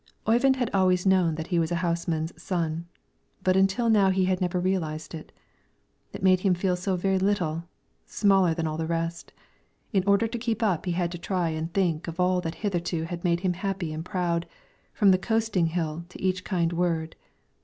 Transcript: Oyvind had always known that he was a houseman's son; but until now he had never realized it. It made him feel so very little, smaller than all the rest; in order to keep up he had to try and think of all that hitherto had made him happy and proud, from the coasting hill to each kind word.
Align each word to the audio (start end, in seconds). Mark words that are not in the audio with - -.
Oyvind 0.27 0.55
had 0.55 0.71
always 0.73 1.05
known 1.05 1.35
that 1.35 1.45
he 1.53 1.59
was 1.59 1.71
a 1.71 1.75
houseman's 1.85 2.33
son; 2.41 2.87
but 3.43 3.55
until 3.55 3.87
now 3.87 4.09
he 4.09 4.25
had 4.25 4.41
never 4.41 4.59
realized 4.59 5.13
it. 5.13 5.31
It 6.11 6.23
made 6.23 6.39
him 6.39 6.55
feel 6.55 6.75
so 6.75 6.95
very 6.95 7.19
little, 7.19 7.65
smaller 8.07 8.55
than 8.55 8.65
all 8.65 8.77
the 8.77 8.87
rest; 8.87 9.31
in 9.93 10.03
order 10.07 10.27
to 10.27 10.39
keep 10.39 10.63
up 10.63 10.87
he 10.87 10.93
had 10.93 11.11
to 11.11 11.19
try 11.19 11.49
and 11.49 11.71
think 11.71 12.07
of 12.07 12.19
all 12.19 12.41
that 12.41 12.55
hitherto 12.65 13.03
had 13.03 13.23
made 13.23 13.41
him 13.41 13.53
happy 13.53 13.93
and 13.93 14.03
proud, 14.03 14.47
from 14.91 15.11
the 15.11 15.19
coasting 15.19 15.67
hill 15.67 16.03
to 16.09 16.19
each 16.19 16.43
kind 16.43 16.73
word. 16.73 17.15